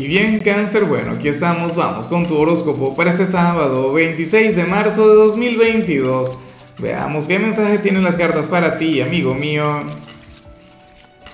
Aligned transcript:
Y 0.00 0.06
bien, 0.06 0.38
cáncer, 0.38 0.86
bueno, 0.86 1.12
aquí 1.12 1.28
estamos, 1.28 1.76
vamos 1.76 2.06
con 2.06 2.26
tu 2.26 2.34
horóscopo 2.34 2.96
para 2.96 3.10
este 3.10 3.26
sábado 3.26 3.92
26 3.92 4.56
de 4.56 4.64
marzo 4.64 5.06
de 5.06 5.14
2022. 5.14 6.38
Veamos 6.78 7.26
qué 7.26 7.38
mensaje 7.38 7.76
tienen 7.76 8.02
las 8.02 8.16
cartas 8.16 8.46
para 8.46 8.78
ti, 8.78 9.02
amigo 9.02 9.34
mío. 9.34 9.82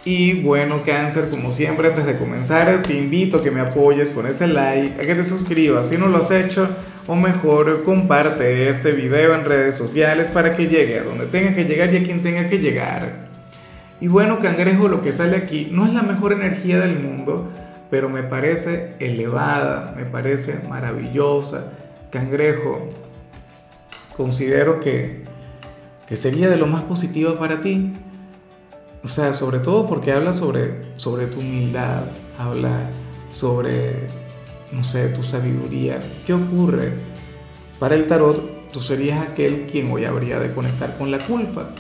Y 0.05 0.43
bueno, 0.43 0.83
cáncer, 0.85 1.31
como 1.31 1.53
siempre, 1.53 1.91
antes 1.91 2.07
de 2.07 2.19
comenzar, 2.19 2.83
te 2.83 2.99
invito 2.99 3.37
a 3.37 3.43
que 3.45 3.53
me 3.53 3.61
apoyes 3.61 4.11
con 4.11 4.27
ese 4.27 4.49
like, 4.49 5.01
a 5.01 5.07
que 5.07 5.15
te 5.15 5.23
suscribas 5.23 5.91
si 5.91 5.97
no 5.97 6.09
lo 6.09 6.17
has 6.19 6.33
hecho, 6.33 6.69
o 7.07 7.15
mejor, 7.15 7.85
comparte 7.85 8.69
este 8.69 8.91
video 8.91 9.37
en 9.37 9.45
redes 9.45 9.77
sociales 9.77 10.29
para 10.29 10.57
que 10.57 10.67
llegue 10.67 10.99
a 10.99 11.05
donde 11.05 11.27
tenga 11.27 11.55
que 11.55 11.67
llegar 11.67 11.95
y 11.95 11.99
a 11.99 12.03
quien 12.03 12.21
tenga 12.21 12.49
que 12.49 12.59
llegar. 12.59 13.29
Y 14.01 14.09
bueno, 14.09 14.41
cangrejo, 14.41 14.89
lo 14.89 15.03
que 15.03 15.13
sale 15.13 15.37
aquí 15.37 15.69
no 15.71 15.87
es 15.87 15.95
la 15.95 16.03
mejor 16.03 16.33
energía 16.33 16.81
del 16.81 16.99
mundo, 16.99 17.49
pero 17.91 18.09
me 18.09 18.23
parece 18.23 18.95
elevada, 18.99 19.95
me 19.97 20.05
parece 20.05 20.61
maravillosa. 20.69 21.73
Cangrejo, 22.11 22.89
considero 24.17 24.81
que, 24.81 25.25
que 26.07 26.17
sería 26.17 26.49
de 26.49 26.57
lo 26.57 26.67
más 26.67 26.83
positivo 26.85 27.37
para 27.37 27.61
ti. 27.61 27.93
O 29.05 29.09
sea, 29.09 29.33
sobre 29.33 29.61
todo 29.61 29.87
porque 29.87 30.13
habla 30.13 30.33
sobre, 30.33 30.97
sobre 30.97 31.27
tu 31.27 31.41
humildad, 31.41 32.05
habla 32.39 32.91
sobre, 33.31 34.09
no 34.73 34.83
sé, 34.83 35.09
tu 35.09 35.23
sabiduría. 35.23 36.01
¿Qué 36.27 36.35
ocurre? 36.35 36.93
Para 37.79 37.95
el 37.95 38.07
tarot, 38.07 38.71
tú 38.73 38.81
serías 38.81 39.21
aquel 39.21 39.67
quien 39.71 39.91
hoy 39.93 40.05
habría 40.05 40.41
de 40.41 40.53
conectar 40.53 40.97
con 40.99 41.11
la 41.11 41.19
culpa. 41.19 41.71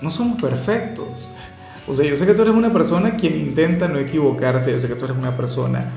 No 0.00 0.10
somos 0.10 0.40
perfectos, 0.40 1.28
o 1.88 1.94
sea, 1.94 2.04
yo 2.04 2.16
sé 2.16 2.26
que 2.26 2.34
tú 2.34 2.42
eres 2.42 2.54
una 2.54 2.72
persona 2.72 3.16
quien 3.16 3.38
intenta 3.38 3.88
no 3.88 3.98
equivocarse, 3.98 4.72
yo 4.72 4.78
sé 4.78 4.88
que 4.88 4.94
tú 4.94 5.06
eres 5.06 5.16
una 5.16 5.36
persona, 5.36 5.90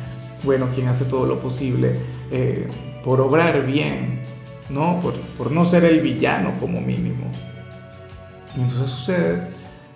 bueno, 0.44 0.68
quien 0.74 0.88
hace 0.88 1.06
todo 1.06 1.26
lo 1.26 1.40
posible 1.40 1.96
eh, 2.32 2.68
por 3.04 3.20
obrar 3.20 3.66
bien, 3.66 4.22
¿no? 4.70 5.00
Por, 5.02 5.14
por 5.38 5.52
no 5.52 5.66
ser 5.66 5.84
el 5.84 6.00
villano 6.00 6.54
como 6.60 6.80
mínimo. 6.80 7.26
Y 8.56 8.62
entonces 8.62 8.90
sucede 8.90 9.48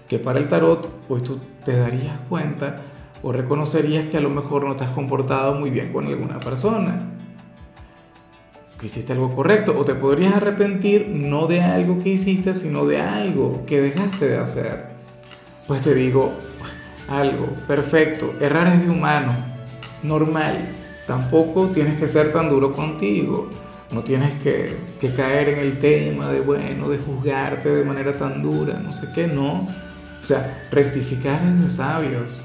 que 0.10 0.20
para 0.20 0.40
el 0.40 0.50
tarot 0.50 0.90
hoy 1.08 1.22
tú 1.22 1.40
te 1.64 1.78
darías 1.78 2.20
cuenta 2.28 2.82
o 3.24 3.32
reconocerías 3.32 4.06
que 4.08 4.18
a 4.18 4.22
lo 4.22 4.30
mejor 4.30 4.66
no 4.66 4.76
te 4.76 4.84
has 4.84 4.92
comportado 4.92 5.56
muy 5.56 5.70
bien 5.70 5.94
con 5.94 6.08
alguna 6.08 6.40
persona, 6.42 7.12
que 8.78 8.88
hiciste 8.88 9.14
algo 9.14 9.34
correcto, 9.34 9.74
o 9.78 9.86
te 9.86 9.96
podrías 9.96 10.36
arrepentir 10.36 11.08
no 11.08 11.48
de 11.48 11.62
algo 11.62 12.00
que 12.04 12.10
hiciste, 12.10 12.54
sino 12.54 12.86
de 12.86 13.00
algo 13.00 13.64
que 13.66 13.82
dejaste 13.82 14.28
de 14.28 14.38
hacer 14.38 14.95
pues 15.68 15.82
te 15.82 15.94
digo 15.94 16.34
algo, 17.08 17.48
perfecto, 17.68 18.34
errar 18.40 18.68
es 18.68 18.82
de 18.82 18.90
humano, 18.90 19.34
normal, 20.04 20.58
tampoco 21.08 21.68
tienes 21.70 22.00
que 22.00 22.08
ser 22.08 22.34
tan 22.34 22.50
duro 22.50 22.72
contigo, 22.72 23.50
no 23.92 24.02
tienes 24.02 24.34
que, 24.42 24.76
caer 25.16 25.50
en 25.50 25.60
el 25.60 25.80
tema 25.80 26.32
de, 26.32 26.40
bueno, 26.40 26.90
de 26.90 26.98
juzgarte 26.98 27.70
de 27.70 27.84
manera 27.84 28.14
tan 28.18 28.42
dura, 28.42 28.80
no 28.80 28.92
sé 28.92 29.08
qué, 29.14 29.28
no. 29.28 29.68
O 30.20 30.24
sea, 30.28 30.66
rectificar 30.72 31.40
es 31.44 31.64
de 31.64 31.70
sabios. 31.70 32.42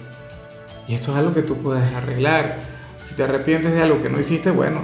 Y 0.86 0.94
esto 0.94 1.12
es 1.12 1.16
algo 1.16 1.32
que 1.32 1.42
tú 1.42 1.56
puedes 1.56 1.82
arreglar. 1.94 2.58
Si 3.02 3.14
te 3.14 3.22
arrepientes 3.22 3.72
de 3.72 3.80
algo 3.80 4.02
que 4.02 4.10
no 4.10 4.20
hiciste, 4.20 4.50
bueno, 4.50 4.82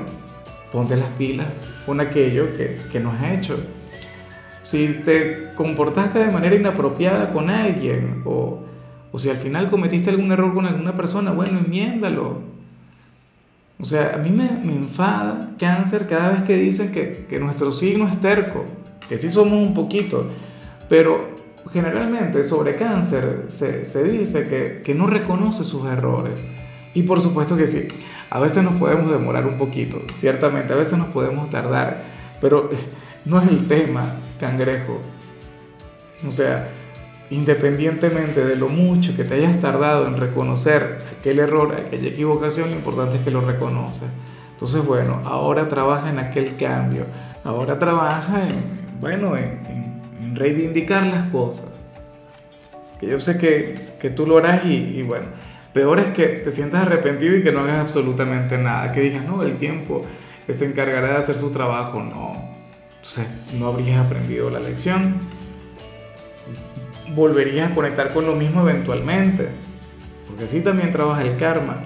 ponte 0.73 0.97
las 0.97 1.11
pilas 1.11 1.49
con 1.85 2.01
aquello 2.01 2.57
que, 2.57 2.81
que 2.91 2.99
no 2.99 3.13
has 3.13 3.23
hecho 3.33 3.59
si 4.67 5.01
te 5.05 5.53
comportaste 5.55 6.19
de 6.19 6.33
manera 6.33 6.57
inapropiada 6.57 7.33
con 7.33 7.51
alguien 7.51 8.23
o, 8.25 8.65
o 9.13 9.19
si 9.19 9.31
al 9.31 9.37
final 9.37 9.71
cometiste 9.71 10.11
algún 10.11 10.33
error 10.33 10.53
con 10.53 10.67
alguna 10.67 10.97
persona, 10.97 11.31
bueno, 11.31 11.61
enmiéndalo. 11.65 12.41
O 13.79 13.85
sea, 13.85 14.15
a 14.17 14.19
mí 14.19 14.31
me, 14.31 14.51
me 14.65 14.75
enfada 14.75 15.53
cáncer 15.57 16.09
cada 16.09 16.31
vez 16.31 16.43
que 16.43 16.57
dicen 16.57 16.91
que, 16.91 17.27
que, 17.31 17.39
nuestro 17.39 17.71
signo 17.71 18.09
es 18.09 18.21
terco, 18.21 18.65
que 19.09 19.19
sí 19.19 19.31
somos 19.31 19.65
un 19.65 19.73
poquito, 19.73 20.33
pero 20.89 21.37
generalmente 21.73 22.43
sobre 22.43 22.75
cáncer 22.75 23.45
se, 23.51 23.85
se 23.85 24.03
dice 24.03 24.49
que, 24.49 24.83
que 24.83 24.97
no 24.97 25.07
reconoce 25.07 25.63
sus 25.63 25.87
errores. 25.87 26.45
Y 26.93 27.05
por 27.05 27.21
supuesto 27.21 27.57
que 27.57 27.69
sí, 27.69 27.87
a 28.31 28.41
veces 28.41 28.65
nos 28.65 28.75
podemos 28.81 29.13
demorar 29.13 29.47
un 29.47 29.59
poquito, 29.59 30.03
ciertamente, 30.11 30.73
a 30.73 30.77
veces 30.77 30.99
nos 30.99 31.09
podemos 31.09 31.51
tardar, 31.51 32.03
pero 32.41 32.69
no 33.25 33.41
es 33.41 33.49
el 33.49 33.69
tema 33.69 34.26
cangrejo. 34.39 35.01
O 36.27 36.31
sea, 36.31 36.69
independientemente 37.31 38.45
de 38.45 38.57
lo 38.57 38.69
mucho 38.69 39.17
que 39.17 39.25
te 39.25 39.35
hayas 39.35 39.59
tardado 39.61 40.07
en 40.07 40.17
reconocer 40.17 40.99
aquel 41.19 41.41
error, 41.41 41.75
aquella 41.75 42.09
equivocación, 42.09 42.71
lo 42.71 42.77
importante 42.77 43.17
es 43.17 43.23
que 43.23 43.31
lo 43.31 43.41
reconoces. 43.41 44.09
Entonces, 44.53 44.85
bueno, 44.85 45.21
ahora 45.25 45.69
trabaja 45.69 46.09
en 46.09 46.19
aquel 46.19 46.57
cambio, 46.57 47.05
ahora 47.45 47.79
trabaja 47.79 48.49
en, 48.49 48.55
bueno, 49.01 49.37
en, 49.37 50.35
reivindicar 50.35 51.07
las 51.07 51.25
cosas. 51.25 51.71
Que 53.01 53.07
yo 53.07 53.21
sé 53.21 53.39
que, 53.39 53.75
que 54.01 54.11
tú 54.11 54.27
lo 54.27 54.39
harás 54.39 54.65
y, 54.67 54.75
y, 54.75 55.03
bueno, 55.03 55.27
peor 55.73 55.99
es 55.99 56.11
que 56.11 56.27
te 56.27 56.51
sientas 56.51 56.83
arrepentido 56.83 57.37
y 57.37 57.43
que 57.43 57.53
no 57.53 57.61
hagas 57.61 57.81
absolutamente 57.81 58.59
nada, 58.59 58.93
que 58.93 59.01
digas, 59.01 59.25
no, 59.25 59.43
el 59.43 59.57
tiempo 59.57 60.05
se 60.49 60.65
encargará 60.65 61.11
de 61.11 61.17
hacer 61.17 61.35
su 61.35 61.51
trabajo, 61.51 62.03
no. 62.03 62.46
Entonces 63.09 63.27
no 63.55 63.69
habrías 63.69 64.05
aprendido 64.05 64.51
la 64.51 64.59
lección. 64.59 65.15
Volverías 67.15 67.71
a 67.71 67.75
conectar 67.75 68.13
con 68.13 68.27
lo 68.27 68.35
mismo 68.35 68.63
eventualmente, 68.63 69.49
porque 70.27 70.45
así 70.45 70.61
también 70.61 70.93
trabaja 70.93 71.23
el 71.23 71.37
karma. 71.39 71.85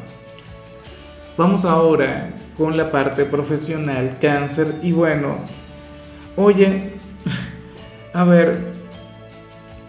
Vamos 1.36 1.64
ahora 1.64 2.30
con 2.56 2.76
la 2.76 2.90
parte 2.90 3.24
profesional, 3.26 4.16
cáncer, 4.20 4.76
y 4.82 4.92
bueno, 4.92 5.36
oye, 6.36 6.94
a 8.14 8.24
ver, 8.24 8.72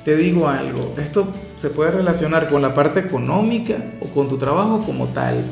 te 0.04 0.16
digo 0.18 0.48
algo, 0.48 0.94
esto 0.98 1.32
se 1.56 1.70
puede 1.70 1.92
relacionar 1.92 2.50
con 2.50 2.62
la 2.62 2.74
parte 2.74 3.00
económica 3.00 3.78
o 4.02 4.08
con 4.08 4.28
tu 4.28 4.38
trabajo 4.38 4.84
como 4.86 5.08
tal. 5.08 5.46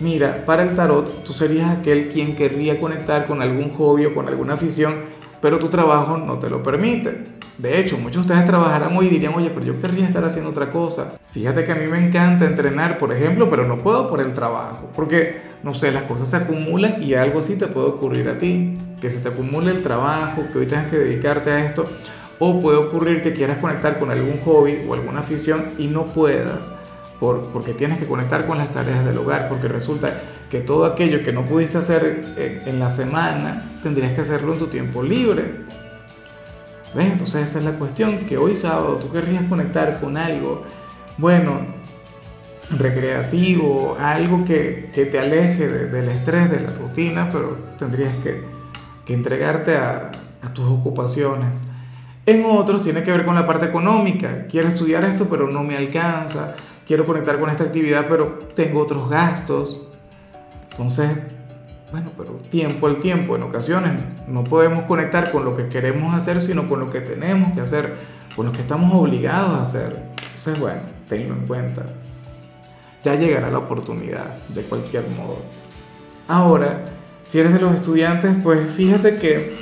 Mira, 0.00 0.44
para 0.46 0.62
el 0.62 0.74
tarot, 0.74 1.24
tú 1.24 1.32
serías 1.32 1.70
aquel 1.70 2.08
quien 2.08 2.34
querría 2.34 2.80
conectar 2.80 3.26
con 3.26 3.42
algún 3.42 3.70
hobby 3.70 4.06
o 4.06 4.14
con 4.14 4.28
alguna 4.28 4.54
afición 4.54 5.17
pero 5.40 5.58
tu 5.58 5.68
trabajo 5.68 6.16
no 6.16 6.38
te 6.38 6.50
lo 6.50 6.62
permite. 6.62 7.38
De 7.58 7.80
hecho, 7.80 7.96
muchos 7.98 8.26
de 8.26 8.32
ustedes 8.32 8.46
trabajarán 8.46 8.96
hoy 8.96 9.06
y 9.06 9.10
dirían, 9.10 9.34
oye, 9.34 9.50
pero 9.50 9.66
yo 9.66 9.80
querría 9.80 10.06
estar 10.06 10.24
haciendo 10.24 10.50
otra 10.50 10.70
cosa. 10.70 11.18
Fíjate 11.32 11.64
que 11.64 11.72
a 11.72 11.74
mí 11.74 11.86
me 11.86 11.98
encanta 11.98 12.44
entrenar, 12.44 12.98
por 12.98 13.12
ejemplo, 13.12 13.50
pero 13.50 13.66
no 13.66 13.78
puedo 13.78 14.08
por 14.08 14.20
el 14.20 14.32
trabajo, 14.32 14.90
porque, 14.94 15.40
no 15.62 15.74
sé, 15.74 15.90
las 15.90 16.04
cosas 16.04 16.30
se 16.30 16.36
acumulan 16.36 17.02
y 17.02 17.14
algo 17.14 17.40
así 17.40 17.58
te 17.58 17.66
puede 17.66 17.88
ocurrir 17.88 18.28
a 18.28 18.38
ti, 18.38 18.78
que 19.00 19.10
se 19.10 19.20
te 19.20 19.28
acumule 19.28 19.72
el 19.72 19.82
trabajo, 19.82 20.44
que 20.52 20.58
hoy 20.60 20.66
tengas 20.66 20.88
que 20.88 20.98
dedicarte 20.98 21.50
a 21.50 21.64
esto, 21.64 21.84
o 22.38 22.60
puede 22.60 22.78
ocurrir 22.78 23.22
que 23.22 23.32
quieras 23.32 23.58
conectar 23.58 23.98
con 23.98 24.10
algún 24.10 24.38
hobby 24.44 24.86
o 24.88 24.94
alguna 24.94 25.20
afición 25.20 25.70
y 25.78 25.88
no 25.88 26.06
puedas, 26.06 26.72
por, 27.20 27.48
porque 27.48 27.74
tienes 27.74 27.98
que 27.98 28.06
conectar 28.06 28.46
con 28.46 28.58
las 28.58 28.72
tareas 28.72 29.04
del 29.04 29.18
hogar, 29.18 29.48
porque 29.48 29.68
resulta 29.68 30.20
que 30.50 30.60
todo 30.60 30.84
aquello 30.84 31.22
que 31.24 31.32
no 31.32 31.44
pudiste 31.44 31.78
hacer 31.78 32.24
en, 32.64 32.78
la 32.78 32.90
semana, 32.90 33.64
tendrías 33.82 34.12
que 34.14 34.20
hacerlo 34.20 34.54
en 34.54 34.58
tu 34.58 34.66
tiempo 34.68 35.02
libre. 35.02 35.66
¿Ves? 36.94 37.12
Entonces 37.12 37.50
esa 37.50 37.58
es 37.58 37.64
la 37.64 37.72
cuestión, 37.72 38.18
que 38.20 38.38
hoy 38.38 38.54
sábado 38.54 38.96
tú 38.96 39.10
querrías 39.10 39.44
conectar 39.44 40.00
con 40.00 40.16
algo, 40.16 40.64
bueno, 41.18 41.60
recreativo, 42.70 43.96
algo 44.00 44.44
que, 44.44 44.90
que 44.94 45.06
te 45.06 45.18
aleje 45.18 45.68
del 45.68 46.08
estrés, 46.08 46.50
de 46.50 46.60
la 46.60 46.70
rutina, 46.72 47.28
pero 47.30 47.56
tendrías 47.78 48.14
que, 48.22 48.42
que 49.04 49.14
entregarte 49.14 49.76
a, 49.76 50.12
a 50.42 50.52
tus 50.54 50.64
ocupaciones. 50.66 51.62
En 52.26 52.44
otros 52.44 52.82
tiene 52.82 53.02
que 53.02 53.10
ver 53.10 53.24
con 53.24 53.34
la 53.34 53.46
parte 53.46 53.66
económica. 53.66 54.46
Quiero 54.50 54.68
estudiar 54.68 55.04
esto, 55.04 55.28
pero 55.30 55.50
no 55.50 55.62
me 55.62 55.76
alcanza. 55.76 56.56
Quiero 56.88 57.04
conectar 57.04 57.38
con 57.38 57.50
esta 57.50 57.64
actividad, 57.64 58.06
pero 58.08 58.38
tengo 58.54 58.80
otros 58.80 59.10
gastos. 59.10 59.92
Entonces, 60.70 61.10
bueno, 61.92 62.12
pero 62.16 62.32
tiempo 62.50 62.86
al 62.86 62.98
tiempo, 62.98 63.36
en 63.36 63.42
ocasiones 63.42 63.92
no 64.26 64.42
podemos 64.42 64.84
conectar 64.84 65.30
con 65.30 65.44
lo 65.44 65.54
que 65.54 65.68
queremos 65.68 66.14
hacer, 66.14 66.40
sino 66.40 66.66
con 66.66 66.80
lo 66.80 66.88
que 66.88 67.02
tenemos 67.02 67.52
que 67.52 67.60
hacer, 67.60 67.94
con 68.34 68.46
lo 68.46 68.52
que 68.52 68.62
estamos 68.62 68.94
obligados 68.94 69.50
a 69.50 69.60
hacer. 69.60 70.02
Entonces, 70.28 70.58
bueno, 70.58 70.80
tenlo 71.10 71.34
en 71.34 71.46
cuenta. 71.46 71.82
Ya 73.04 73.16
llegará 73.16 73.50
la 73.50 73.58
oportunidad, 73.58 74.38
de 74.48 74.62
cualquier 74.62 75.06
modo. 75.10 75.42
Ahora, 76.26 76.86
si 77.22 77.38
eres 77.38 77.52
de 77.52 77.60
los 77.60 77.74
estudiantes, 77.74 78.34
pues 78.42 78.66
fíjate 78.72 79.18
que, 79.18 79.58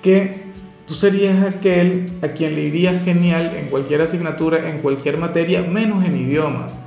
que 0.00 0.41
tú 0.86 0.94
serías 0.94 1.42
aquel 1.44 2.12
a 2.22 2.28
quien 2.28 2.54
le 2.54 2.62
iría 2.62 2.98
genial 3.00 3.54
en 3.56 3.66
cualquier 3.66 4.02
asignatura, 4.02 4.68
en 4.68 4.78
cualquier 4.78 5.18
materia, 5.18 5.62
menos 5.62 6.04
en 6.04 6.16
idiomas. 6.16 6.78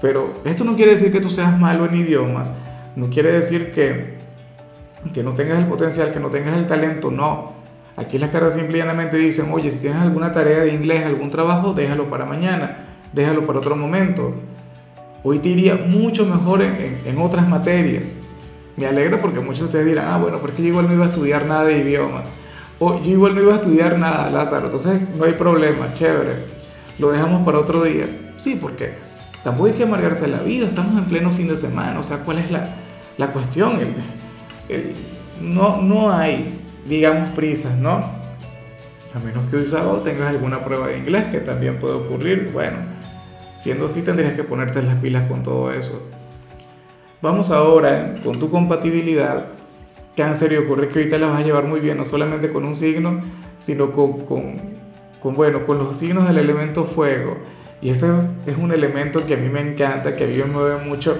Pero 0.00 0.28
esto 0.44 0.64
no 0.64 0.76
quiere 0.76 0.92
decir 0.92 1.12
que 1.12 1.20
tú 1.20 1.30
seas 1.30 1.58
malo 1.58 1.86
en 1.86 1.96
idiomas, 1.96 2.52
no 2.96 3.08
quiere 3.08 3.32
decir 3.32 3.72
que, 3.72 4.14
que 5.14 5.22
no 5.22 5.32
tengas 5.32 5.58
el 5.58 5.66
potencial, 5.66 6.12
que 6.12 6.20
no 6.20 6.28
tengas 6.28 6.56
el 6.56 6.66
talento, 6.66 7.10
no. 7.10 7.52
Aquí 7.96 8.18
las 8.18 8.30
caras 8.30 8.54
simplemente 8.54 9.16
dicen, 9.16 9.52
oye, 9.52 9.70
si 9.70 9.82
tienes 9.82 10.00
alguna 10.00 10.32
tarea 10.32 10.60
de 10.60 10.72
inglés, 10.72 11.04
algún 11.04 11.30
trabajo, 11.30 11.74
déjalo 11.74 12.08
para 12.08 12.24
mañana, 12.24 12.78
déjalo 13.12 13.46
para 13.46 13.58
otro 13.58 13.76
momento. 13.76 14.34
hoy 15.22 15.38
te 15.38 15.50
iría 15.50 15.76
mucho 15.76 16.26
mejor 16.26 16.62
en, 16.62 17.18
otras 17.18 17.48
materias. 17.48 18.16
Me 18.76 18.86
alegra 18.86 19.20
porque 19.20 19.40
muchos 19.40 19.60
de 19.60 19.64
ustedes 19.66 19.86
dirán, 19.86 20.06
ah, 20.08 20.18
bueno, 20.18 20.38
porque 20.38 20.62
yo 20.62 20.68
igual 20.68 20.88
no 20.88 20.94
iba 20.94 21.04
a 21.04 21.08
estudiar 21.08 21.46
nada 21.46 21.64
de 21.64 21.78
idiomas. 21.78 22.28
O 22.84 23.00
yo 23.00 23.12
igual 23.12 23.36
no 23.36 23.42
iba 23.42 23.52
a 23.52 23.56
estudiar 23.56 23.96
nada, 23.96 24.28
Lázaro. 24.28 24.64
Entonces 24.64 25.00
no 25.16 25.24
hay 25.24 25.34
problema, 25.34 25.92
chévere. 25.94 26.46
Lo 26.98 27.12
dejamos 27.12 27.44
para 27.44 27.60
otro 27.60 27.84
día. 27.84 28.06
Sí, 28.36 28.58
porque 28.60 28.94
tampoco 29.44 29.68
hay 29.68 29.74
que 29.74 29.84
amargarse 29.84 30.26
la 30.26 30.40
vida. 30.40 30.66
Estamos 30.66 30.98
en 30.98 31.04
pleno 31.04 31.30
fin 31.30 31.46
de 31.46 31.54
semana. 31.54 32.00
O 32.00 32.02
sea, 32.02 32.24
¿cuál 32.24 32.38
es 32.38 32.50
la, 32.50 32.74
la 33.18 33.28
cuestión? 33.28 33.78
no, 35.40 35.80
no 35.80 36.10
hay, 36.10 36.58
digamos, 36.84 37.30
prisas, 37.30 37.78
¿no? 37.78 37.90
A 39.14 39.18
menos 39.24 39.48
que 39.48 39.58
hoy 39.58 39.66
sábado 39.66 39.98
tengas 39.98 40.30
alguna 40.30 40.64
prueba 40.64 40.88
de 40.88 40.98
inglés, 40.98 41.26
que 41.26 41.38
también 41.38 41.78
puede 41.78 41.94
ocurrir. 41.94 42.50
Bueno, 42.52 42.78
siendo 43.54 43.84
así 43.84 44.02
tendrías 44.02 44.34
que 44.34 44.42
ponerte 44.42 44.82
las 44.82 44.96
pilas 44.96 45.28
con 45.28 45.44
todo 45.44 45.72
eso. 45.72 46.10
Vamos 47.20 47.52
ahora 47.52 48.16
con 48.24 48.40
tu 48.40 48.50
compatibilidad. 48.50 49.61
Cáncer 50.16 50.52
y 50.52 50.56
ocurre 50.56 50.88
que 50.88 50.98
ahorita 50.98 51.18
la 51.18 51.28
vas 51.28 51.40
a 51.40 51.44
llevar 51.44 51.64
muy 51.64 51.80
bien, 51.80 51.96
no 51.96 52.04
solamente 52.04 52.52
con 52.52 52.64
un 52.64 52.74
signo, 52.74 53.20
sino 53.58 53.92
con, 53.92 54.24
con, 54.26 54.60
con, 55.20 55.34
bueno, 55.34 55.64
con 55.64 55.78
los 55.78 55.96
signos 55.96 56.26
del 56.26 56.38
elemento 56.38 56.84
fuego. 56.84 57.38
Y 57.80 57.90
ese 57.90 58.08
es 58.46 58.56
un 58.56 58.72
elemento 58.72 59.24
que 59.26 59.34
a 59.34 59.36
mí 59.36 59.48
me 59.48 59.60
encanta, 59.60 60.14
que 60.14 60.24
a 60.24 60.26
mí 60.26 60.36
me 60.36 60.44
mueve 60.44 60.84
mucho. 60.84 61.16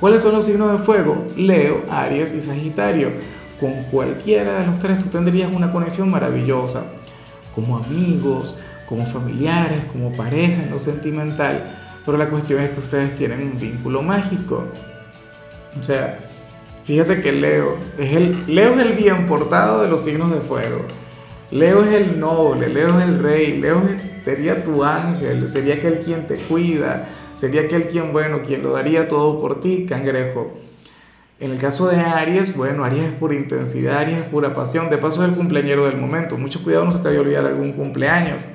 ¿Cuáles 0.00 0.22
son 0.22 0.34
los 0.34 0.46
signos 0.46 0.72
de 0.72 0.78
fuego? 0.78 1.26
Leo, 1.36 1.82
Aries 1.90 2.32
y 2.32 2.40
Sagitario. 2.40 3.10
Con 3.58 3.84
cualquiera 3.84 4.60
de 4.60 4.66
los 4.66 4.78
tres 4.78 5.00
tú 5.00 5.06
tendrías 5.06 5.52
una 5.52 5.72
conexión 5.72 6.10
maravillosa 6.10 6.84
como 7.52 7.76
amigos, 7.76 8.56
como 8.88 9.04
familiares, 9.04 9.84
como 9.92 10.12
pareja 10.12 10.62
en 10.62 10.70
lo 10.70 10.78
sentimental, 10.78 11.64
pero 12.06 12.16
la 12.16 12.30
cuestión 12.30 12.62
es 12.62 12.70
que 12.70 12.80
ustedes 12.80 13.16
tienen 13.16 13.42
un 13.42 13.58
vínculo 13.58 14.02
mágico. 14.02 14.64
O 15.78 15.82
sea, 15.82 16.20
fíjate 16.88 17.20
que 17.20 17.32
Leo 17.32 17.76
es 17.98 18.16
el, 18.16 18.46
Leo 18.46 18.72
es 18.72 18.80
el 18.80 18.94
bien 18.94 19.26
portado 19.26 19.82
de 19.82 19.88
los 19.88 20.00
signos 20.00 20.30
de 20.32 20.40
fuego. 20.40 20.86
Leo 21.50 21.84
es 21.84 21.92
el 21.92 22.18
noble, 22.18 22.70
Leo 22.70 22.88
es 22.98 23.04
el 23.04 23.22
rey, 23.22 23.60
Leo 23.60 23.82
sería 24.22 24.64
tu 24.64 24.82
ángel, 24.82 25.46
sería 25.48 25.74
aquel 25.74 25.98
quien 25.98 26.26
te 26.26 26.36
cuida, 26.36 27.06
sería 27.34 27.62
aquel 27.62 27.88
quien, 27.88 28.10
bueno, 28.14 28.40
quien 28.40 28.62
lo 28.62 28.72
daría 28.72 29.06
todo 29.06 29.38
por 29.38 29.60
ti, 29.60 29.84
cangrejo. 29.86 30.50
En 31.38 31.50
el 31.50 31.58
caso 31.60 31.88
de 31.88 32.00
Aries, 32.00 32.56
bueno, 32.56 32.84
Aries 32.84 33.04
es 33.04 33.14
pura 33.16 33.34
intensidad, 33.34 33.98
Aries 33.98 34.20
es 34.20 34.24
pura 34.24 34.54
pasión. 34.54 34.88
De 34.88 34.96
paso 34.96 35.22
es 35.22 35.28
el 35.28 35.36
cumpleañero 35.36 35.84
del 35.84 35.98
momento. 35.98 36.38
Mucho 36.38 36.64
cuidado, 36.64 36.86
no 36.86 36.92
se 36.92 37.00
te 37.00 37.08
vaya 37.08 37.18
a 37.18 37.22
olvidar 37.22 37.44
algún 37.44 37.72
cumpleaños. 37.74 38.46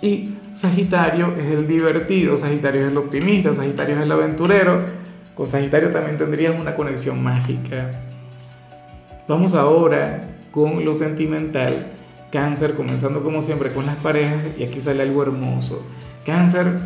Y 0.00 0.36
Sagitario 0.54 1.34
es 1.38 1.52
el 1.52 1.68
divertido, 1.68 2.34
Sagitario 2.36 2.86
es 2.86 2.92
el 2.92 2.96
optimista, 2.96 3.52
Sagitario 3.52 3.96
es 3.96 4.02
el 4.02 4.10
aventurero. 4.10 5.05
Con 5.36 5.46
Sagitario 5.46 5.90
también 5.90 6.18
tendrías 6.18 6.58
una 6.58 6.74
conexión 6.74 7.22
mágica. 7.22 8.00
Vamos 9.28 9.54
ahora 9.54 10.28
con 10.50 10.84
lo 10.84 10.94
sentimental. 10.94 11.92
Cáncer, 12.32 12.74
comenzando 12.74 13.22
como 13.22 13.40
siempre 13.40 13.70
con 13.70 13.86
las 13.86 13.96
parejas, 13.96 14.40
y 14.58 14.64
aquí 14.64 14.80
sale 14.80 15.02
algo 15.02 15.22
hermoso. 15.22 15.86
Cáncer 16.24 16.80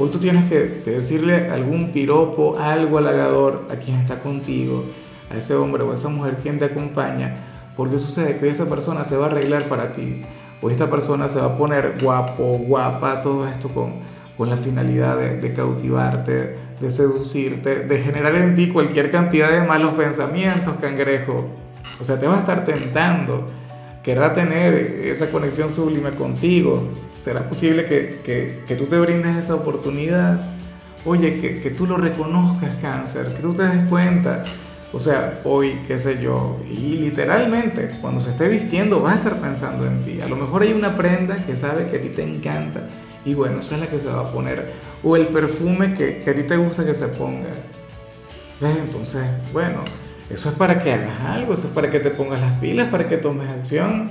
Hoy 0.00 0.10
tú 0.10 0.18
tienes 0.20 0.48
que 0.48 0.60
decirle 0.92 1.50
algún 1.50 1.90
piropo, 1.90 2.56
algo 2.56 2.98
halagador 2.98 3.66
a 3.68 3.74
quien 3.74 3.98
está 3.98 4.20
contigo, 4.20 4.84
a 5.28 5.38
ese 5.38 5.56
hombre 5.56 5.82
o 5.82 5.90
a 5.90 5.94
esa 5.94 6.08
mujer 6.08 6.36
quien 6.40 6.60
te 6.60 6.66
acompaña, 6.66 7.46
porque 7.76 7.98
sucede 7.98 8.38
que 8.38 8.48
esa 8.48 8.68
persona 8.68 9.02
se 9.02 9.16
va 9.16 9.26
a 9.26 9.30
arreglar 9.30 9.64
para 9.64 9.92
ti, 9.92 10.22
o 10.62 10.70
esta 10.70 10.88
persona 10.88 11.26
se 11.26 11.40
va 11.40 11.46
a 11.46 11.58
poner 11.58 11.96
guapo, 12.00 12.58
guapa, 12.58 13.20
todo 13.22 13.48
esto 13.48 13.70
con, 13.74 13.94
con 14.38 14.48
la 14.48 14.56
finalidad 14.56 15.18
de, 15.18 15.52
cautivarte, 15.52 16.56
de 16.80 16.90
seducirte, 16.90 17.80
de 17.80 17.98
generar 17.98 18.36
en 18.36 18.54
ti 18.54 18.68
cualquier 18.68 19.10
cantidad 19.10 19.50
de 19.50 19.66
malos 19.66 19.94
pensamientos, 19.94 20.76
cangrejo. 20.80 21.44
O 22.00 22.04
sea, 22.04 22.20
te 22.20 22.28
va 22.28 22.36
a 22.36 22.40
estar 22.40 22.64
tentando 22.64 23.50
querrá 24.04 24.32
tener 24.32 24.74
esa 24.74 25.30
conexión 25.30 25.68
sublime 25.68 26.12
contigo. 26.12 26.88
¿Será 27.18 27.46
posible 27.46 27.84
que, 27.84 28.20
que, 28.24 28.62
que 28.66 28.76
tú 28.76 28.84
te 28.84 28.98
brindes 28.98 29.36
esa 29.36 29.56
oportunidad? 29.56 30.40
Oye, 31.04 31.40
que, 31.40 31.60
que, 31.60 31.70
tú 31.70 31.86
lo 31.86 31.96
reconozcas, 31.96 32.74
cáncer, 32.80 33.34
que 33.34 33.42
tú 33.42 33.52
te 33.52 33.64
des 33.64 33.88
cuenta. 33.88 34.44
O 34.92 34.98
sea, 34.98 35.40
hoy, 35.44 35.80
qué 35.86 35.98
sé 35.98 36.22
yo, 36.22 36.58
y 36.70 36.96
literalmente, 36.96 37.90
cuando 38.00 38.20
se 38.20 38.30
esté 38.30 38.48
vistiendo, 38.48 39.02
va 39.02 39.12
a 39.12 39.14
estar 39.16 39.40
pensando 39.40 39.84
en 39.84 40.02
ti. 40.02 40.22
A 40.22 40.28
lo 40.28 40.36
mejor 40.36 40.62
hay 40.62 40.72
una 40.72 40.96
prenda 40.96 41.44
que 41.44 41.54
sabe 41.54 41.88
que 41.88 41.98
a 41.98 42.00
ti 42.00 42.08
te 42.08 42.22
encanta 42.22 42.88
y 43.24 43.34
bueno, 43.34 43.58
esa 43.58 43.74
es 43.74 43.80
la 43.82 43.86
que 43.88 43.98
se 43.98 44.08
va 44.08 44.20
a 44.20 44.32
poner. 44.32 44.72
O 45.02 45.16
el 45.16 45.28
perfume 45.28 45.94
que, 45.94 46.18
que 46.18 46.30
a 46.30 46.34
ti 46.34 46.42
te 46.42 46.56
gusta 46.56 46.84
que 46.84 46.94
se 46.94 47.08
ponga. 47.08 47.50
¿Ves? 48.60 48.76
Entonces, 48.76 49.24
bueno, 49.52 49.80
eso 50.30 50.50
es 50.50 50.54
para 50.56 50.82
que 50.82 50.92
hagas 50.92 51.20
algo, 51.34 51.54
eso 51.54 51.68
es 51.68 51.72
para 51.72 51.90
que 51.90 52.00
te 52.00 52.10
pongas 52.10 52.40
las 52.40 52.58
pilas, 52.60 52.88
para 52.88 53.08
que 53.08 53.16
tomes 53.16 53.48
acción. 53.48 54.10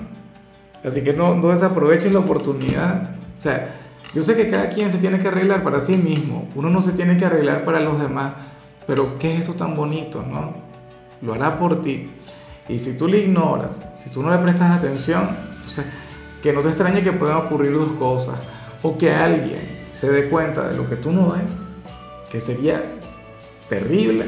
Así 0.83 1.03
que 1.03 1.13
no, 1.13 1.35
no 1.35 1.49
desaproveches 1.49 2.11
la 2.11 2.19
oportunidad. 2.19 3.11
O 3.35 3.39
sea, 3.39 3.75
yo 4.13 4.23
sé 4.23 4.35
que 4.35 4.49
cada 4.49 4.69
quien 4.69 4.89
se 4.89 4.97
tiene 4.97 5.19
que 5.19 5.27
arreglar 5.27 5.63
para 5.63 5.79
sí 5.79 5.95
mismo, 5.95 6.47
uno 6.55 6.69
no 6.69 6.81
se 6.81 6.93
tiene 6.93 7.17
que 7.17 7.25
arreglar 7.25 7.65
para 7.65 7.79
los 7.79 7.99
demás, 7.99 8.33
pero 8.85 9.19
¿qué 9.19 9.33
es 9.33 9.41
esto 9.41 9.53
tan 9.53 9.75
bonito, 9.75 10.23
no? 10.23 10.55
Lo 11.21 11.33
hará 11.33 11.59
por 11.59 11.81
ti. 11.81 12.09
Y 12.69 12.79
si 12.79 12.97
tú 12.97 13.07
le 13.07 13.19
ignoras, 13.19 13.81
si 13.95 14.09
tú 14.09 14.23
no 14.23 14.31
le 14.31 14.37
prestas 14.37 14.77
atención, 14.77 15.29
entonces 15.55 15.85
que 16.41 16.53
no 16.53 16.61
te 16.61 16.69
extrañe 16.69 17.03
que 17.03 17.11
puedan 17.11 17.37
ocurrir 17.37 17.73
dos 17.73 17.89
cosas. 17.93 18.35
O 18.83 18.97
que 18.97 19.11
alguien 19.11 19.59
se 19.91 20.11
dé 20.11 20.29
cuenta 20.29 20.69
de 20.69 20.77
lo 20.77 20.87
que 20.89 20.95
tú 20.95 21.11
no 21.11 21.31
ves, 21.31 21.65
que 22.31 22.39
sería 22.39 22.81
terrible, 23.69 24.25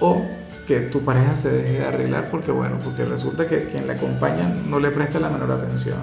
o 0.00 0.22
que 0.66 0.80
tu 0.80 1.04
pareja 1.04 1.36
se 1.36 1.50
deje 1.50 1.78
de 1.78 1.84
arreglar 1.86 2.30
porque, 2.30 2.50
bueno, 2.50 2.78
porque 2.82 3.04
resulta 3.04 3.46
que 3.46 3.64
quien 3.64 3.86
la 3.86 3.94
acompaña 3.94 4.48
no 4.66 4.78
le 4.80 4.90
presta 4.90 5.20
la 5.20 5.28
menor 5.28 5.52
atención. 5.52 5.98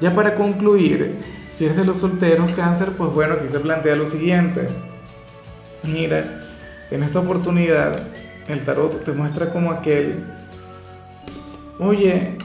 Ya 0.00 0.14
para 0.14 0.34
concluir, 0.34 1.16
si 1.50 1.64
eres 1.64 1.76
de 1.76 1.84
los 1.84 1.98
solteros 1.98 2.52
cáncer, 2.52 2.92
pues 2.96 3.12
bueno, 3.12 3.34
aquí 3.34 3.48
se 3.48 3.60
plantea 3.60 3.96
lo 3.96 4.06
siguiente. 4.06 4.68
Mira, 5.82 6.44
en 6.90 7.02
esta 7.02 7.20
oportunidad 7.20 8.00
el 8.48 8.64
tarot 8.64 9.04
te 9.04 9.12
muestra 9.12 9.50
como 9.50 9.70
aquel, 9.70 10.24
oye, 11.78 12.38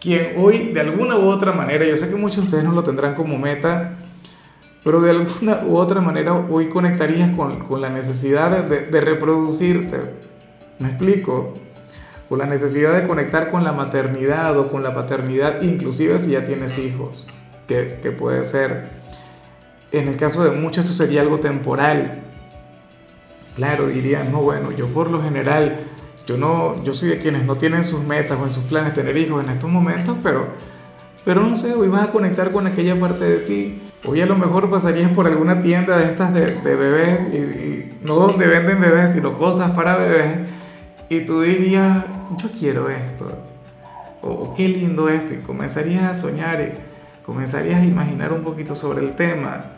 quien 0.00 0.34
hoy 0.36 0.72
de 0.72 0.80
alguna 0.80 1.16
u 1.16 1.28
otra 1.28 1.52
manera, 1.52 1.84
yo 1.84 1.96
sé 1.96 2.08
que 2.08 2.16
muchos 2.16 2.38
de 2.38 2.42
ustedes 2.42 2.64
no 2.64 2.72
lo 2.72 2.82
tendrán 2.82 3.14
como 3.14 3.38
meta, 3.38 3.98
pero 4.84 5.00
de 5.00 5.10
alguna 5.10 5.62
u 5.66 5.76
otra 5.76 6.00
manera 6.00 6.34
hoy 6.34 6.68
conectarías 6.68 7.32
con, 7.32 7.60
con 7.60 7.80
la 7.80 7.90
necesidad 7.90 8.64
de, 8.64 8.86
de, 8.86 9.00
reproducirte. 9.00 9.96
¿Me 10.78 10.90
explico? 10.90 11.54
Con 12.28 12.38
la 12.38 12.46
necesidad 12.46 12.94
de 12.94 13.06
conectar 13.06 13.50
con 13.50 13.64
la 13.64 13.72
maternidad 13.72 14.56
o 14.58 14.70
con 14.70 14.82
la 14.82 14.94
paternidad, 14.94 15.62
inclusive 15.62 16.18
si 16.18 16.32
ya 16.32 16.44
tienes 16.44 16.78
hijos, 16.78 17.26
que, 17.66 17.98
que 18.02 18.12
puede 18.12 18.44
ser. 18.44 18.90
En 19.92 20.08
el 20.08 20.16
caso 20.16 20.44
de 20.44 20.50
muchos 20.50 20.84
esto 20.84 20.96
sería 20.96 21.22
algo 21.22 21.40
temporal. 21.40 22.22
Claro, 23.56 23.88
dirían, 23.88 24.30
no, 24.30 24.42
bueno, 24.42 24.70
yo 24.70 24.88
por 24.88 25.10
lo 25.10 25.22
general, 25.22 25.80
yo, 26.26 26.36
no, 26.36 26.82
yo 26.84 26.92
soy 26.94 27.10
de 27.10 27.18
quienes 27.18 27.44
no 27.44 27.56
tienen 27.56 27.84
sus 27.84 28.04
metas 28.04 28.38
o 28.40 28.44
en 28.44 28.50
sus 28.50 28.64
planes 28.64 28.94
tener 28.94 29.16
hijos 29.16 29.44
en 29.44 29.50
estos 29.50 29.70
momentos, 29.70 30.16
pero, 30.22 30.48
pero 31.24 31.42
no 31.42 31.54
sé, 31.54 31.74
hoy 31.74 31.88
vas 31.88 32.04
a 32.04 32.12
conectar 32.12 32.52
con 32.52 32.66
aquella 32.66 32.98
parte 32.98 33.24
de 33.24 33.38
ti 33.38 33.82
Hoy 34.08 34.20
a 34.20 34.26
lo 34.26 34.36
mejor 34.36 34.70
pasarías 34.70 35.10
por 35.10 35.26
alguna 35.26 35.60
tienda 35.62 35.98
de 35.98 36.04
estas 36.04 36.32
de, 36.32 36.46
de 36.46 36.76
bebés, 36.76 37.26
y, 37.34 37.98
no 38.02 38.14
donde 38.14 38.46
venden 38.46 38.80
bebés, 38.80 39.12
sino 39.12 39.36
cosas 39.36 39.72
para 39.72 39.96
bebés, 39.96 40.38
y 41.08 41.20
tú 41.20 41.40
dirías, 41.40 42.04
yo 42.36 42.48
quiero 42.56 42.88
esto, 42.88 43.26
o 44.22 44.54
qué 44.54 44.68
lindo 44.68 45.08
esto, 45.08 45.34
y 45.34 45.38
comenzarías 45.38 46.04
a 46.04 46.14
soñar 46.14 46.60
y 46.60 47.24
comenzarías 47.24 47.82
a 47.82 47.84
imaginar 47.84 48.32
un 48.32 48.44
poquito 48.44 48.76
sobre 48.76 49.04
el 49.04 49.16
tema. 49.16 49.72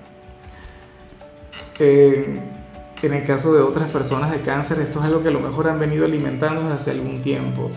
En 3.02 3.14
el 3.14 3.24
caso 3.24 3.54
de 3.54 3.62
otras 3.62 3.88
personas 3.90 4.30
de 4.30 4.40
cáncer, 4.40 4.80
esto 4.80 4.98
es 4.98 5.04
algo 5.04 5.22
que 5.22 5.28
a 5.28 5.32
lo 5.32 5.40
mejor 5.40 5.68
han 5.68 5.78
venido 5.78 6.04
alimentando 6.04 6.62
desde 6.62 6.74
hace 6.74 6.90
algún 6.92 7.22
tiempo. 7.22 7.70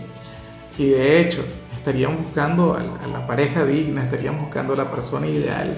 Y 0.78 0.90
de 0.90 1.20
hecho, 1.20 1.44
estarían 1.76 2.22
buscando 2.24 2.74
a 2.76 3.08
la 3.08 3.28
pareja 3.28 3.66
digna, 3.66 4.04
estarían 4.04 4.40
buscando 4.40 4.74
a 4.74 4.78
la 4.78 4.92
persona 4.92 5.28
ideal 5.28 5.78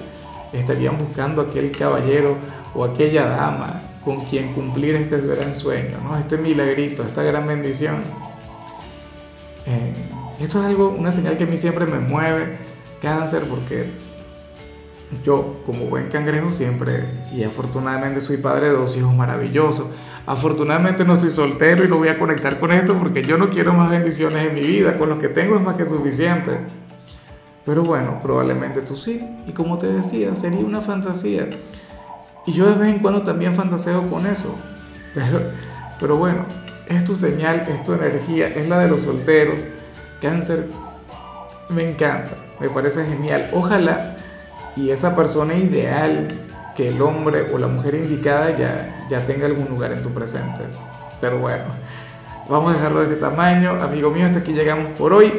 estarían 0.58 0.98
buscando 0.98 1.42
aquel 1.42 1.72
caballero 1.72 2.36
o 2.74 2.84
aquella 2.84 3.26
dama 3.26 3.82
con 4.04 4.20
quien 4.26 4.52
cumplir 4.52 4.94
este 4.96 5.18
gran 5.18 5.54
sueño, 5.54 5.98
¿no? 6.02 6.16
este 6.16 6.36
milagrito, 6.36 7.02
esta 7.02 7.22
gran 7.22 7.46
bendición. 7.46 7.96
Eh, 9.66 9.94
esto 10.40 10.60
es 10.60 10.66
algo, 10.66 10.90
una 10.90 11.10
señal 11.10 11.38
que 11.38 11.44
a 11.44 11.46
mí 11.46 11.56
siempre 11.56 11.86
me 11.86 11.98
mueve, 11.98 12.58
cáncer, 13.00 13.44
porque 13.48 13.86
yo 15.24 15.62
como 15.66 15.86
buen 15.86 16.08
cangrejo 16.08 16.50
siempre, 16.50 17.04
y 17.32 17.44
afortunadamente 17.44 18.20
soy 18.20 18.38
padre 18.38 18.68
de 18.68 18.74
dos 18.74 18.96
hijos 18.96 19.14
maravillosos, 19.14 19.86
afortunadamente 20.26 21.04
no 21.04 21.14
estoy 21.14 21.30
soltero 21.30 21.84
y 21.84 21.88
no 21.88 21.98
voy 21.98 22.08
a 22.08 22.18
conectar 22.18 22.58
con 22.58 22.72
esto 22.72 22.94
porque 22.98 23.22
yo 23.22 23.36
no 23.36 23.50
quiero 23.50 23.72
más 23.72 23.90
bendiciones 23.90 24.48
en 24.48 24.54
mi 24.54 24.62
vida, 24.62 24.96
con 24.96 25.08
los 25.08 25.18
que 25.18 25.28
tengo 25.28 25.56
es 25.56 25.62
más 25.62 25.76
que 25.76 25.84
suficiente. 25.84 26.58
Pero 27.64 27.82
bueno, 27.82 28.20
probablemente 28.22 28.82
tú 28.82 28.96
sí. 28.96 29.26
Y 29.46 29.52
como 29.52 29.78
te 29.78 29.86
decía, 29.86 30.34
sería 30.34 30.60
una 30.60 30.82
fantasía. 30.82 31.48
Y 32.46 32.52
yo 32.52 32.66
de 32.66 32.74
vez 32.74 32.94
en 32.94 33.00
cuando 33.00 33.22
también 33.22 33.54
fantaseo 33.54 34.02
con 34.10 34.26
eso. 34.26 34.54
Pero, 35.14 35.40
pero 35.98 36.16
bueno, 36.16 36.44
es 36.88 37.04
tu 37.04 37.16
señal, 37.16 37.66
es 37.68 37.82
tu 37.84 37.94
energía, 37.94 38.48
es 38.48 38.68
la 38.68 38.80
de 38.80 38.88
los 38.88 39.02
solteros. 39.02 39.64
Cáncer, 40.20 40.68
me 41.70 41.90
encanta, 41.90 42.32
me 42.60 42.68
parece 42.68 43.06
genial. 43.06 43.48
Ojalá 43.52 44.16
y 44.76 44.90
esa 44.90 45.14
persona 45.14 45.54
ideal 45.54 46.28
que 46.76 46.88
el 46.88 47.00
hombre 47.00 47.52
o 47.52 47.58
la 47.58 47.68
mujer 47.68 47.94
indicada 47.94 48.56
ya, 48.56 49.06
ya 49.08 49.24
tenga 49.26 49.46
algún 49.46 49.68
lugar 49.68 49.92
en 49.92 50.02
tu 50.02 50.10
presente. 50.10 50.64
Pero 51.20 51.38
bueno, 51.38 51.64
vamos 52.48 52.72
a 52.72 52.76
dejarlo 52.76 53.00
de 53.00 53.06
este 53.06 53.16
tamaño. 53.16 53.80
Amigo 53.80 54.10
mío, 54.10 54.26
hasta 54.26 54.40
aquí 54.40 54.52
llegamos 54.52 54.96
por 54.98 55.12
hoy. 55.12 55.32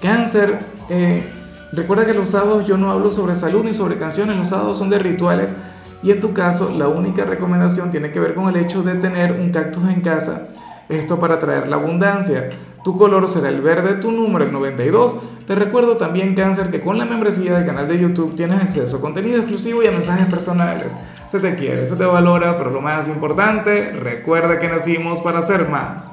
Cáncer, 0.00 0.58
eh, 0.88 1.22
recuerda 1.72 2.06
que 2.06 2.14
los 2.14 2.30
sábados 2.30 2.66
yo 2.66 2.76
no 2.76 2.90
hablo 2.90 3.10
sobre 3.10 3.34
salud 3.34 3.64
ni 3.64 3.74
sobre 3.74 3.96
canciones, 3.96 4.36
los 4.36 4.48
sábados 4.48 4.78
son 4.78 4.90
de 4.90 4.98
rituales. 4.98 5.54
Y 6.02 6.10
en 6.10 6.20
tu 6.20 6.34
caso, 6.34 6.74
la 6.76 6.88
única 6.88 7.24
recomendación 7.24 7.90
tiene 7.90 8.10
que 8.12 8.20
ver 8.20 8.34
con 8.34 8.48
el 8.48 8.56
hecho 8.56 8.82
de 8.82 8.94
tener 8.94 9.32
un 9.32 9.50
cactus 9.50 9.84
en 9.88 10.02
casa. 10.02 10.48
Esto 10.88 11.18
para 11.18 11.38
traer 11.38 11.68
la 11.68 11.76
abundancia. 11.76 12.50
Tu 12.84 12.94
color 12.98 13.26
será 13.28 13.48
el 13.48 13.62
verde, 13.62 13.94
tu 13.94 14.12
número 14.12 14.44
el 14.44 14.52
92. 14.52 15.16
Te 15.46 15.54
recuerdo 15.54 15.96
también, 15.96 16.34
Cáncer, 16.34 16.70
que 16.70 16.82
con 16.82 16.98
la 16.98 17.06
membresía 17.06 17.54
del 17.54 17.66
canal 17.66 17.88
de 17.88 17.98
YouTube 17.98 18.36
tienes 18.36 18.62
acceso 18.62 18.98
a 18.98 19.00
contenido 19.00 19.38
exclusivo 19.38 19.82
y 19.82 19.86
a 19.86 19.90
mensajes 19.90 20.26
personales. 20.26 20.92
Se 21.24 21.40
te 21.40 21.56
quiere, 21.56 21.86
se 21.86 21.96
te 21.96 22.04
valora, 22.04 22.58
pero 22.58 22.68
lo 22.68 22.82
más 22.82 23.08
importante, 23.08 23.92
recuerda 23.92 24.58
que 24.58 24.68
nacimos 24.68 25.20
para 25.20 25.40
ser 25.40 25.70
más. 25.70 26.12